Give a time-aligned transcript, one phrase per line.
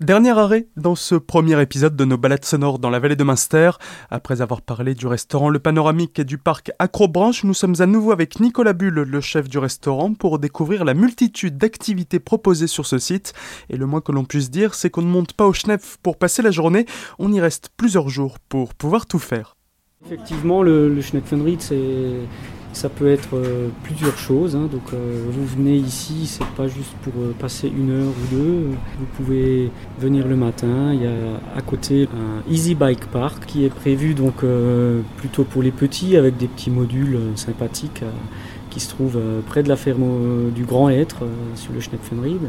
[0.00, 3.70] Dernier arrêt dans ce premier épisode de nos balades sonores dans la vallée de Munster.
[4.10, 8.10] Après avoir parlé du restaurant Le Panoramique et du parc Acrobranche, nous sommes à nouveau
[8.10, 12.98] avec Nicolas Bulle, le chef du restaurant, pour découvrir la multitude d'activités proposées sur ce
[12.98, 13.34] site.
[13.70, 16.16] Et le moins que l'on puisse dire, c'est qu'on ne monte pas au Schneff pour
[16.16, 16.86] passer la journée,
[17.20, 19.56] on y reste plusieurs jours pour pouvoir tout faire.
[20.04, 21.02] Effectivement, le, le
[22.74, 24.56] ça peut être euh, plusieurs choses.
[24.56, 24.68] Hein.
[24.70, 28.66] Donc, euh, vous venez ici, c'est pas juste pour euh, passer une heure ou deux.
[28.98, 30.92] Vous pouvez venir le matin.
[30.92, 34.44] Il y a à côté un Easy Bike Park qui est prévu donc
[35.16, 38.02] plutôt pour les petits avec des petits modules sympathiques
[38.70, 42.42] qui se trouvent près de la ferme du Grand Être sur le Schneckfenried.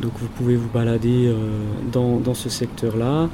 [0.00, 1.34] Donc, vous pouvez vous balader
[1.92, 3.28] dans ce secteur-là.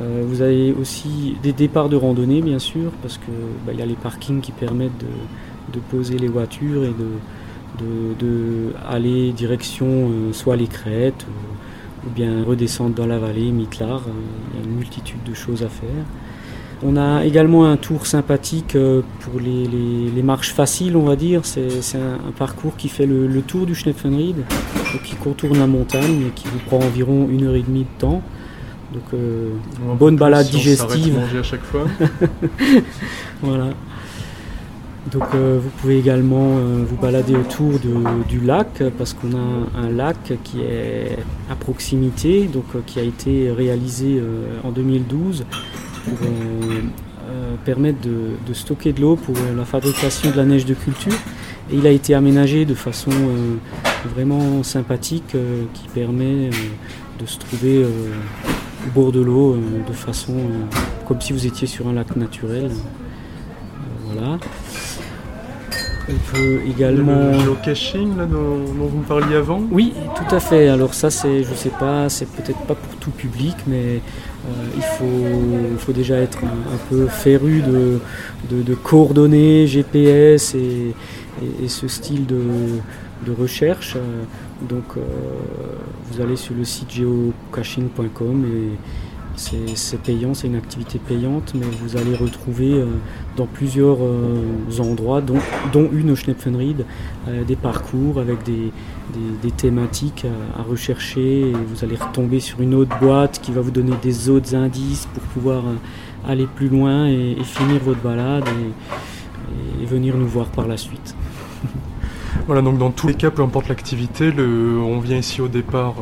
[0.00, 3.34] Vous avez aussi des départs de randonnée, bien sûr, parce qu'il
[3.66, 4.98] bah, y a les parkings qui permettent
[5.72, 6.92] de, poser les voitures et
[7.78, 11.26] de, aller direction euh, soit les crêtes
[12.06, 13.98] ou, bien redescendre dans la vallée, Mitlar.
[13.98, 14.12] Euh,
[14.52, 16.04] il y a une multitude de choses à faire.
[16.82, 21.44] On a également un tour sympathique euh, pour les, marches faciles, on va dire.
[21.44, 24.44] C'est un, parcours qui fait le, tour du Schnepfenried,
[25.04, 28.22] qui contourne la montagne et qui vous prend environ une heure et demie de temps.
[28.92, 29.20] Donc,
[29.98, 31.14] bonne balade digestive.
[31.14, 31.86] manger à chaque fois.
[33.42, 33.70] voilà.
[35.10, 37.78] Donc euh, vous pouvez également euh, vous balader autour
[38.28, 41.16] du lac parce qu'on a un lac qui est
[41.50, 44.22] à proximité, donc euh, qui a été réalisé
[44.62, 45.44] en 2012
[46.04, 46.18] pour
[47.64, 51.12] permettre de, stocker de l'eau pour la fabrication de la neige de culture.
[51.70, 53.10] Et il a été aménagé de façon
[54.14, 55.36] vraiment sympathique
[55.74, 56.50] qui permet
[57.20, 57.84] de se trouver
[58.86, 60.34] au bord de l'eau de façon
[61.06, 62.70] comme si vous étiez sur un lac naturel.
[64.06, 64.38] voilà.
[66.08, 67.32] On peut également.
[67.32, 69.62] Le geocaching là, dont, vous me parliez avant?
[69.70, 70.68] Oui, tout à fait.
[70.68, 74.82] Alors, ça, c'est, je sais pas, c'est peut-être pas pour tout public, mais euh, il,
[74.82, 78.00] faut, faut déjà être un, peu féru de,
[78.50, 80.94] de, coordonnées, GPS et,
[81.68, 82.80] ce style de,
[83.38, 83.96] recherche.
[84.68, 85.00] Donc, euh,
[86.10, 88.76] vous allez sur le site geocaching.com et
[89.36, 92.86] c'est payant, c'est une activité payante, mais vous allez retrouver euh,
[93.36, 96.84] dans plusieurs euh, endroits, dont, une au Schnepfenried,
[97.28, 98.70] euh, des parcours avec des,
[99.56, 100.26] thématiques
[100.58, 101.48] à, rechercher.
[101.48, 105.08] Et vous allez retomber sur une autre boîte qui va vous donner des autres indices
[105.14, 105.62] pour pouvoir
[106.28, 111.16] aller plus loin et, finir votre balade et, venir nous voir par la suite.
[112.46, 115.94] Voilà, donc dans tous les cas, peu importe l'activité, on vient ici au départ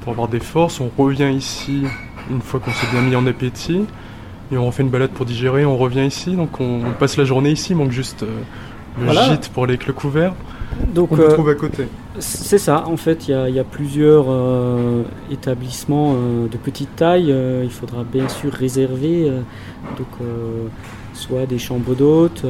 [0.00, 1.84] pour avoir des forces, on revient ici
[2.30, 3.86] une fois qu'on s'est bien mis en appétit.
[4.52, 7.50] Et on refait une balade pour digérer, on revient ici, donc on, passe la journée
[7.50, 8.40] ici, il manque juste euh,
[9.00, 10.34] le gîte pour les le couvert.
[10.92, 11.86] Donc, on le euh, trouve à côté.
[12.18, 17.32] C'est ça, en fait, il y, a plusieurs euh, établissements de petite taille.
[17.62, 19.30] il faudra bien sûr réserver,
[19.96, 20.08] donc
[21.14, 22.44] soit des chambres d'hôtes,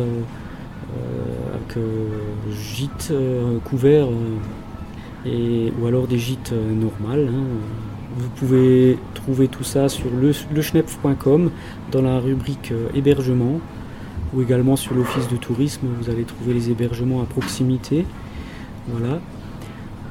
[1.54, 1.84] avec
[2.50, 3.12] gîtes
[3.64, 4.08] couverts,
[5.26, 7.28] et, ou alors des gîtes normales.
[7.28, 7.44] Hein,
[8.16, 11.50] vous pouvez trouver tout ça sur le, leschnepf.com
[11.92, 13.60] dans la rubrique euh, hébergement
[14.34, 18.06] ou également sur l'office de tourisme, vous allez trouver les hébergements à proximité.
[18.88, 19.20] Voilà.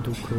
[0.03, 0.35] Donc euh,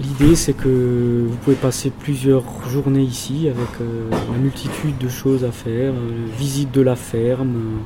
[0.00, 5.44] l'idée c'est que vous pouvez passer plusieurs journées ici avec euh, une multitude de choses
[5.44, 5.92] à faire,
[6.38, 7.80] visite de la ferme,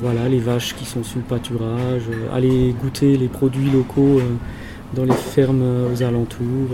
[0.00, 2.02] voilà, les vaches qui sont sur le pâturage,
[2.32, 4.20] aller goûter les produits locaux
[4.94, 5.62] dans les fermes
[5.92, 6.70] aux alentours.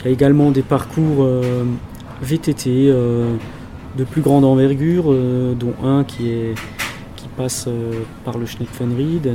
[0.00, 1.64] Il y a également des parcours euh,
[2.22, 3.34] VTT euh,
[3.96, 6.52] de plus grande envergure, euh, dont un qui,
[7.36, 7.68] passe
[8.24, 9.34] par le Schneckfenried,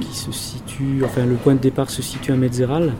[0.00, 2.94] qui se situe, enfin le point de départ se situe à Metzeral.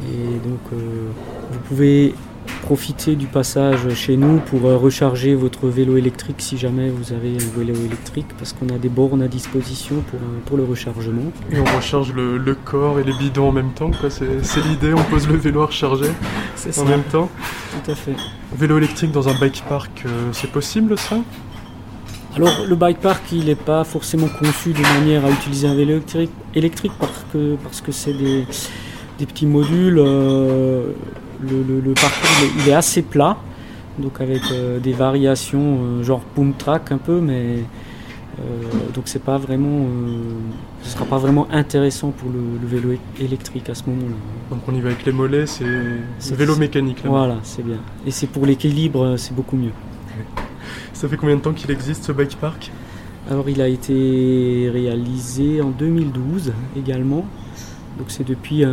[0.00, 2.14] Vous pouvez
[2.62, 7.34] profiter du passage chez nous pour euh, recharger votre vélo électrique si jamais vous avez
[7.36, 11.32] un vélo électrique parce qu'on a des bornes à disposition pour, euh, pour le rechargement.
[11.50, 15.28] Et on recharge le, corps et les bidons en même temps, c'est l'idée, on pose
[15.28, 16.10] le vélo à recharger
[16.78, 17.28] en même temps.
[17.84, 18.14] Tout à fait.
[18.56, 21.16] Vélo électrique dans un bike park, euh, c'est possible ça?
[22.36, 25.92] Alors le bike park il n'est pas forcément conçu de manière à utiliser un vélo
[25.92, 28.46] électrique, électrique parce que parce que c'est des,
[29.18, 30.00] des, petits modules
[31.42, 33.36] le, parcours il est assez plat,
[33.98, 37.58] donc avec euh, des variations euh, genre boom track un peu, mais
[38.38, 38.42] euh,
[38.94, 39.86] donc c'est pas vraiment,
[40.82, 44.16] ce sera pas vraiment intéressant pour le, vélo électrique à ce moment-là.
[44.50, 47.02] Donc on y va avec les mollets, c'est vélo mécanique.
[47.04, 47.80] Là voilà, c'est bien.
[48.06, 49.72] Et c'est pour l'équilibre, c'est beaucoup mieux.
[50.92, 52.70] Ça fait combien de temps qu'il existe ce bike park?
[53.30, 57.24] Alors il a été réalisé en 2012 également.
[58.02, 58.64] Donc c'est depuis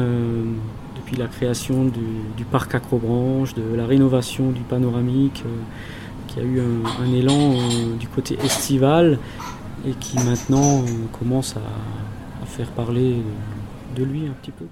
[0.95, 5.43] depuis la création du, parc Acrobranche, de la rénovation du panoramique,
[6.27, 7.53] qui a eu un, élan
[7.99, 9.19] du côté estival
[9.87, 10.83] et qui maintenant
[11.19, 13.17] commence à, faire parler
[13.95, 14.65] de, lui un petit peu.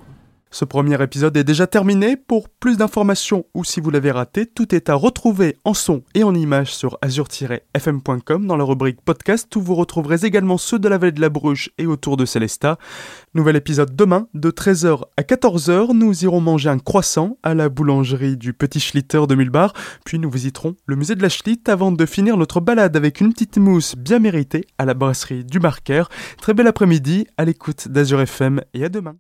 [0.57, 2.17] Ce premier épisode est déjà terminé.
[2.17, 6.23] Pour plus d'informations ou si vous l'avez raté, tout est à retrouver en son et
[6.23, 10.97] en images sur azur-fm.com dans la rubrique podcast où vous retrouverez également ceux de la
[10.97, 12.79] vallée de la Bruche et autour de Célestat.
[13.35, 15.93] Nouvel épisode demain de 13h à 14h.
[15.93, 19.73] Nous irons manger un croissant à la boulangerie du Petit Schlitter de Mulbar.
[20.05, 23.31] Puis nous visiterons le musée de la Schlitt avant de finir notre balade avec une
[23.31, 26.05] petite mousse bien méritée à la brasserie du Marquer.
[26.41, 29.17] Très bel après-midi à l'écoute d'Azur FM et à demain.